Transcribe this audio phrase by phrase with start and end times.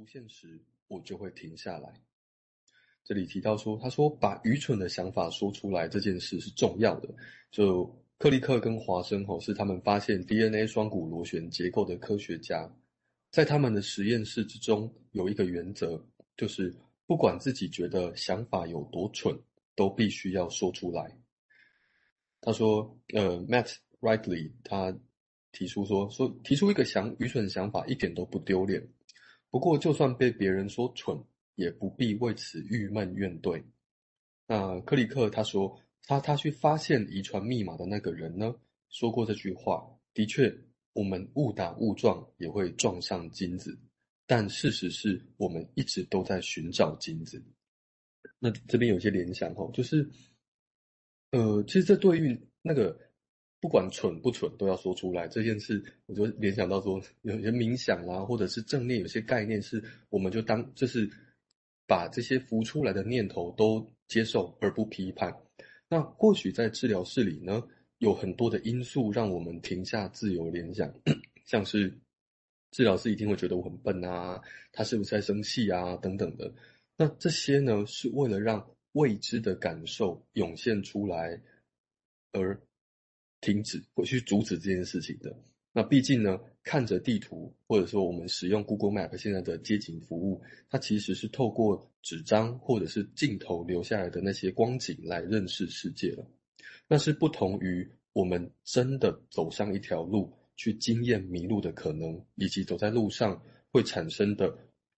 [0.00, 0.58] 出现时，
[0.88, 1.92] 我就会停下来。
[3.04, 7.14] 这里提到说，他说把愚蠢的想法说出来这件事是重要的。
[7.50, 7.84] 就
[8.16, 12.66] 克利克跟华生吼是他们发现 DNA 双股螺旋结构的科学家，
[13.30, 16.02] 在他们的实验室之中有一个原则，
[16.34, 16.74] 就是
[17.04, 19.38] 不管自己觉得想法有多蠢，
[19.76, 21.14] 都必须要说出来。
[22.40, 24.98] 他说，呃，Matt Rightly 他
[25.52, 28.82] 提出说，说提出一个想愚蠢想法一点都不丢脸。
[29.50, 31.20] 不过，就算被别人说蠢，
[31.56, 33.62] 也不必为此郁闷怨怼。
[34.46, 38.54] 那克里克他说，他他去发现遗传密码的那个人呢，
[38.88, 39.84] 说过这句话。
[40.14, 40.56] 的确，
[40.92, 43.78] 我们误打误撞也会撞上金子，
[44.26, 47.42] 但事实是我们一直都在寻找金子。
[48.38, 50.08] 那这边有些联想哦，就是，
[51.32, 52.96] 呃，其实这对于那个。
[53.60, 61.10] 不管蠢不蠢，都要说出来这件事，我就联想到说，有些冥想啊，或者是正念，有些概念是，我们就当就是
[61.86, 65.36] 把这些浮出来的念头都接受而不批判。
[65.90, 67.62] 那或许在治疗室里呢，
[67.98, 70.90] 有很多的因素让我们停下自由联想，
[71.44, 71.92] 像是
[72.70, 74.40] 治疗师一定会觉得我很笨啊，
[74.72, 76.50] 他是不是在生气啊等等的。
[76.96, 81.42] 那这些呢，是为了让未知的感受涌现出来
[82.32, 82.58] 而。
[83.40, 85.34] 停止或去阻止这件事情的。
[85.72, 96.26] 那毕竟呢，看着地图，或者说我们使用 Google Map 现在的街景服务，它其实是透过纸张或者是镜头留下来的那些光景来认识世界了。
[96.88, 104.52] 那是不同于我们真的走上一条路，去经验迷路的可能，以及走在路上会产生的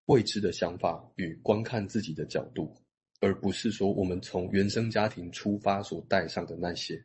[0.06, 2.72] 未知的想法与观看自己的角度，
[3.18, 7.04] 而不是说我们从原生家庭出发所带上的那些。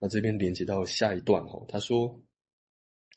[0.00, 2.22] 那这边连接到下一段哦，他说，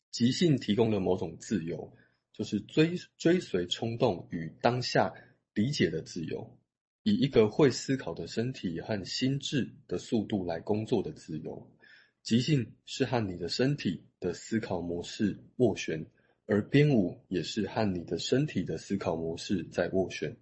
[0.10, 1.96] 即兴提供了某种自由，
[2.34, 5.14] 就是追追随冲动与当下
[5.54, 6.58] 理解的自由，
[7.04, 11.72] 以一个会思考的身体和心智的速度来工作的自由。
[12.24, 16.06] 即兴是和你的身体的思考模式斡旋，
[16.46, 20.36] 而编舞也是和你的身体的思考模式在斡旋。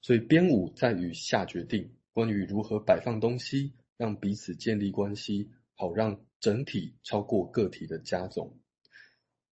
[0.00, 5.50] 所以编舞在于下决定，关于如何摆放东西，让彼此建立关系。
[5.82, 8.56] 好让整体超过个体的加总。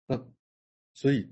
[0.06, 0.28] 那
[0.94, 1.26] 所以，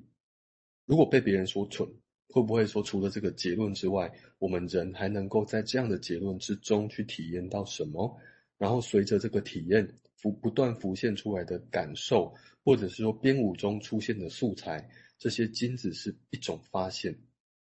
[0.85, 1.85] 如果被别人说蠢，
[2.29, 8.17] 会不会说除了这个结论之外，我们人还能够在这样的结论之中去体验到什么？
[8.57, 9.85] 然后随着这个体验
[10.15, 12.33] 浮不断浮现出来的感受，
[12.63, 14.89] 或者是说编舞中出现的素材，
[15.19, 17.13] 这些金子是一种发现，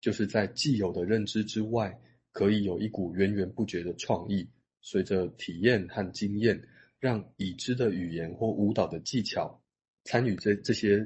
[0.00, 1.96] 就是在既有的认知之外，
[2.32, 6.60] 可以有一股源源不绝的创意，随着体验和经验。
[7.00, 9.58] 让已知的语言或舞蹈的技巧
[10.04, 10.98] 参与这这些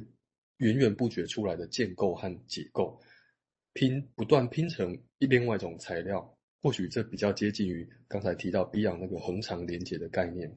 [0.57, 3.01] 源源不绝出来的建构和解构，
[3.73, 10.53] 拼不断拼成另外一种材料，或许这比较接近于刚才提到 Beyond 那个横长连结的概念。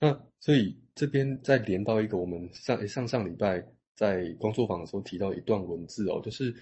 [0.00, 3.62] 那所以这边再连到一个我们上上上礼拜
[3.96, 6.54] 在工作坊的时候提到一段文字哦，就是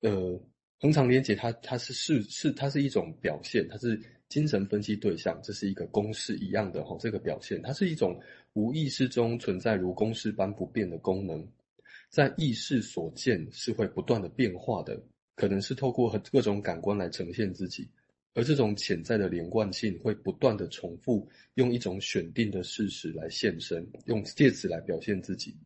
[0.00, 0.40] 呃
[0.80, 4.00] 横长连结它它是是是它是一种表现，它是。
[4.28, 8.20] 精神分析对象，这是一个公式一样的哈，这个表现，它是一种
[8.54, 11.46] 无意识中存在如公式般不变的功能，
[12.08, 15.00] 在意识所见是会不断的变化的，
[15.34, 17.88] 可能是透过各种感官来呈现自己，
[18.34, 25.56] 而这种潜在的连贯性会不断的重复，用一种选定的事实来现身，用借此来表现自己，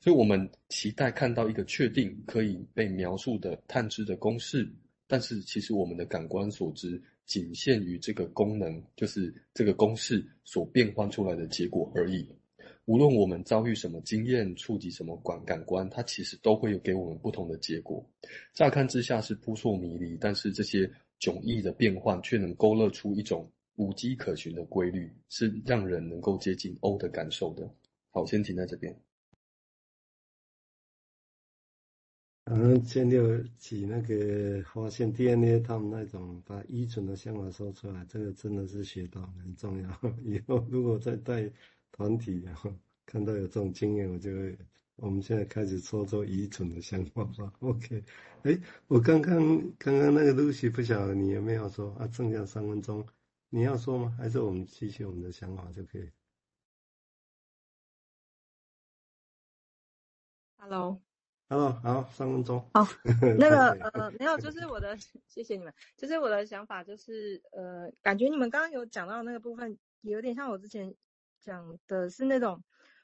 [0.00, 4.66] 所以我们期待看到一个确定可以被描述的探知的公式，
[5.08, 7.02] 但是其实我们的感官所知。
[7.28, 12.26] 仅限于这个功能，就是这个公式所变换出来的结果而已。
[12.86, 18.02] 无论我们遭遇什么经验，触及什么感感官，它其实都会有给我们不同的结果。
[18.54, 27.70] 乍看之下是扑朔迷离，但是这些迥异的变换却能勾勒出一种无迹可寻的规律，是让人能够接近 O 的感受的。
[28.08, 29.07] 好，先停在这边。
[32.50, 39.90] 然后前六起那个发现 DNA，他们那种把愚蠢的想法说出来，这个真的是学到很重要。
[40.24, 41.50] 以后如果再带
[41.92, 42.72] 团体，然后
[43.04, 44.58] 看到有这种经验，我就会，
[44.96, 47.52] 我们现在开始说说愚蠢的想法吧。
[47.60, 48.02] OK，
[48.44, 49.36] 哎，我刚刚
[49.78, 52.08] 刚刚那个 Lucy 不晓得你有没有说啊？
[52.10, 53.06] 剩下三分钟，
[53.50, 54.14] 你要说吗？
[54.16, 56.10] 还是我们继续我们的想法就可以
[60.58, 61.07] ？Hello。
[61.50, 62.62] Hello，好，三分钟。
[62.74, 62.86] 好，
[63.38, 64.94] 那个 呃，没有，就是我的，
[65.26, 65.72] 谢谢你们。
[65.96, 70.94] 就是我的想法，就是呃，感觉你们刚刚有讲到那个部分，也有点像我之前
[71.40, 72.62] 讲的是那种，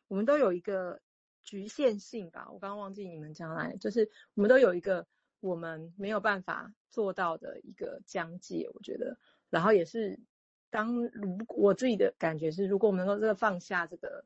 [0.09, 1.01] 我们都有一个
[1.43, 2.47] 局限性吧。
[2.53, 5.07] 我刚刚忘记你们讲来，就是我们都有一个
[5.41, 9.17] 我们没有办法做到的一个疆界，我觉得，
[9.49, 10.21] 然后也是
[10.69, 14.23] 当如我自己的感觉是，如果我们能够这个放下这个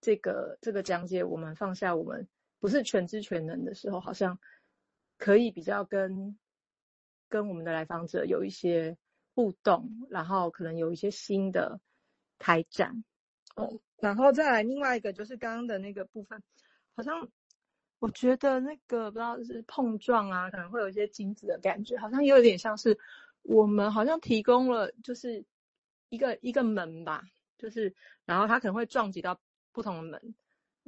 [0.00, 2.28] 这个这个疆界，我们放下我们
[2.60, 4.38] 不是全知全能的时候，好像
[5.18, 6.38] 可以比较跟
[7.28, 8.96] 跟我们的来访者有一些
[9.34, 11.80] 互动，然后可能有一些新的
[12.38, 13.02] 开展
[13.56, 16.40] 哦，然后再来另外一个就是刚刚的那个部分，
[16.94, 17.28] 好像。
[18.02, 22.98] 我觉得那个不知道是碰撞啊，可能会有一些精子的感觉，好像也有点像是
[23.42, 25.44] 我们好像提供了就是
[26.08, 27.22] 一个一个门吧，
[27.58, 29.38] 就是然后它可能会撞击到
[29.70, 30.34] 不同的门，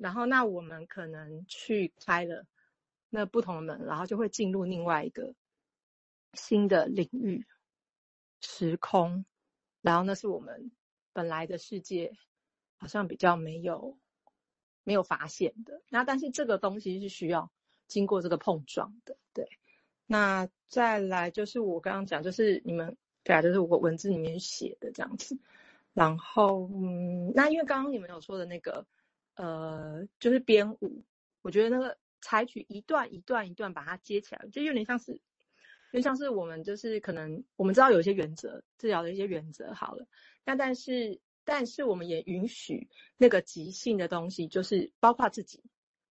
[0.02, 2.44] 然后那我们可能去开了
[3.08, 5.34] 那不同的门，然后就会进入另外一个
[6.34, 7.46] 新的领域
[8.40, 9.25] 时空，
[9.81, 10.70] 然后那是我们
[11.12, 12.12] 本来的世界
[12.76, 13.96] 好像比较没有。
[14.84, 17.49] 没有发现的，那但是这个东西是需要
[17.87, 19.49] 经过这个碰撞的，对。
[20.06, 25.38] 那再来就是我刚刚讲，就是你们对啊，就是我文字里面写的这样子。
[25.93, 28.84] 然后，嗯，那因为刚刚你们有说的那个，
[29.34, 31.05] 呃，就是编舞，
[31.43, 35.20] 我觉得那个采取一段一段一段把它接起来，就有点像是，
[35.93, 40.06] 就像是我们就是可能我们知道有一些原则，治疗的一些原则好了，
[40.44, 41.20] 那但是。
[41.44, 45.61] 但是我们也允许那个即兴的东西，就是包括自己，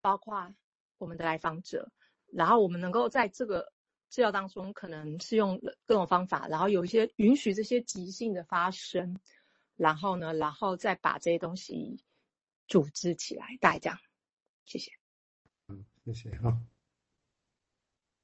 [0.01, 0.53] 包括
[0.97, 1.89] 我们的来访者，
[2.27, 3.71] 然后我们能够在这个
[4.09, 9.17] 治疗当中，可能是用各种方法，然后有一些允许这些即兴的发生，
[9.77, 11.97] 然后呢，然后再把这些东西
[12.67, 13.97] 组织起来，大概这样。
[14.65, 14.91] 谢谢。
[15.67, 16.61] 嗯，谢谢哈。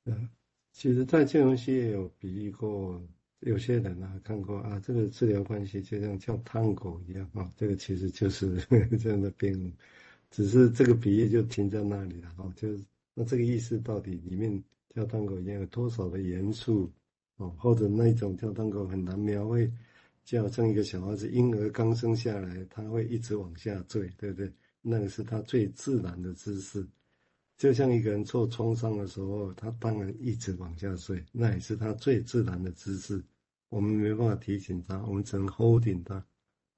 [0.05, 0.29] 嗯，
[0.71, 3.01] 其实，在金融系也有比喻过。
[3.41, 8.57] 有些人啊看过啊，这个治疗关系就像跳探狗一样啊，这个其实就是
[8.99, 9.73] 这样的病，
[10.29, 12.83] 只是这个比喻就停在那里了哦，就是
[13.13, 16.91] 那这个意思到底里面跳探狗一样有多少的元素
[17.37, 19.71] 哦，或者那种跳探狗很难描绘，
[20.29, 24.53] 就好像一个小孩子婴儿刚生下来，他会一直往下坠，对不对？
[24.79, 26.87] 那个是他最自然的姿势。
[27.57, 33.19] 就像一个人受创伤的时候，他当然一直往下坠，那也是他最自然的姿势。
[33.69, 36.23] 我们没办法提醒他，我们只能 holding 他。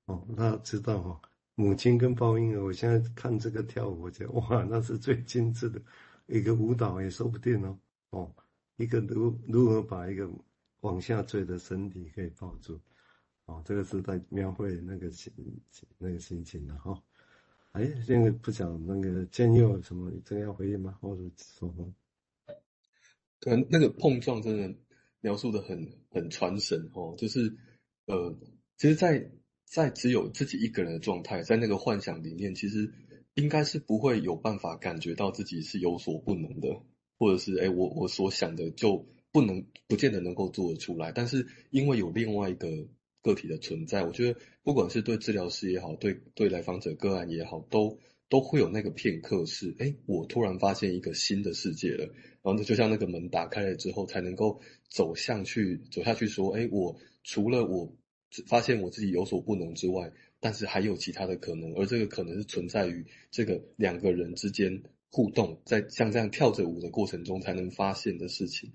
[0.05, 1.21] 哦，他知道哈，
[1.55, 2.63] 母亲跟抱婴儿。
[2.63, 5.81] 我现在看这个跳舞，我觉得哇，那是最精致的
[6.27, 7.77] 一个舞蹈，也说不定哦。
[8.11, 8.33] 哦，
[8.77, 10.25] 一个如如何把一个
[10.79, 12.79] 往下坠的身体可以抱住？
[13.45, 15.33] 哦，这个是在描绘那个心
[15.97, 17.01] 那个心情的哈。
[17.71, 20.97] 哎，现在不讲那个建佑有什么，真要回应吗？
[21.01, 21.73] 或者说，
[23.39, 24.75] 可能那个碰撞真的
[25.21, 27.55] 描述的很很传神哦，就是
[28.05, 28.37] 呃，
[28.77, 29.31] 其实在，在
[29.65, 32.93] 在只有自己一个人的状态，在那个幻想里面，其实
[33.33, 36.81] 应该是不会有办法感觉到自己是有所不能的，
[37.17, 41.11] 或者是哎，我我所想的就不能，不见得能够做得出来。
[41.11, 42.67] 但是因为有另外一个。
[43.21, 52.05] 个体的存在，我觉得不管是对治疗师也好，对对来访者个案也好，都都会有那个片刻是，哎，我突然发现一个新的世界了，
[52.41, 54.59] 然后就像那个门打开了之后，才能够
[54.89, 57.93] 走向去走下去，说，哎，我除了我
[58.47, 64.81] 发现我自己有所不能之外，但是还有其他的可能，而这个可能是存在于这个两个人之间
[65.11, 68.71] 互动，在像这样跳着舞的过程中才能发现的事情。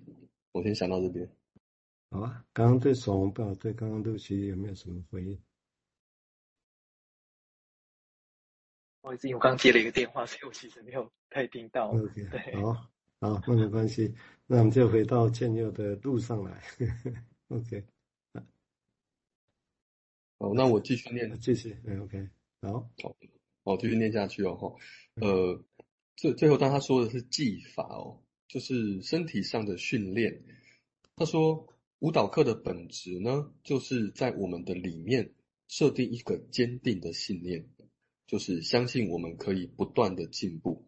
[0.52, 1.29] 我先想到这边。
[2.17, 5.39] 好啊，刚刚对爽文不好，对刚刚对其实有没有什么回应？
[9.03, 11.91] 不好意思，因为我刚接了一个电话，所以我其实没有太听到。
[11.91, 12.73] OK，对，好，
[13.20, 14.15] 好，那没关系，
[14.46, 16.63] 那我们就回到建佑的路上来。
[17.49, 17.85] OK，
[20.39, 22.31] 好，那我继续念，继续，嗯，OK，
[22.63, 23.17] 好，好，
[23.63, 24.75] 好，继续念下去哦，哈，
[25.17, 25.63] 呃，
[26.17, 30.43] 最最后当他说的是技法哦，就是身体上的训练，
[31.15, 31.70] 他说。
[32.00, 35.32] 舞蹈课的本质呢，就是在我们的里面
[35.67, 37.70] 设定一个坚定的信念，
[38.26, 40.86] 就是相信我们可以不断的进步。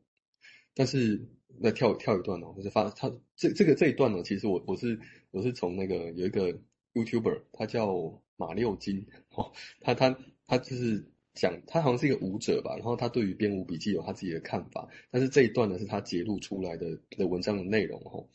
[0.75, 1.27] 但是，
[1.59, 5.01] 那跳跳一段哦，就发他这这个这一段呢，其实我我是
[5.31, 6.53] 我是从那个有一个
[6.93, 18.29] YouTuber，他叫马六金哦，他他他就是讲他好像是一个舞者吧，然后他对于编舞笔记有他自己的看法，但是这一段呢是他截录出来的的文章的内容哦。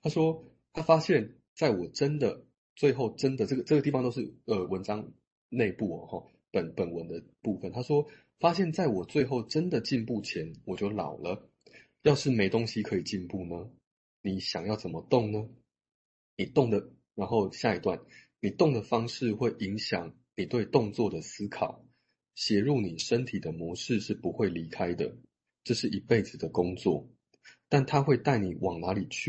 [0.00, 1.34] 他说他发现。
[1.60, 2.42] 在我真的
[2.74, 5.12] 最后真的这个这个地方都是呃文章
[5.50, 8.06] 内部哦本本文的部分，他说
[8.38, 11.50] 发现在我最后真的进步前我就老了，
[12.00, 13.70] 要是没东西可以进步呢？
[14.22, 15.46] 你想要怎么动呢？
[16.38, 16.82] 你动的，
[17.14, 18.00] 然后下一段，
[18.40, 21.84] 你动的方式会影响你对动作的思考，
[22.34, 25.14] 写入你身体的模式是不会离开的，
[25.62, 27.06] 这是一辈子的工作，
[27.68, 29.28] 但它会带你往哪里去？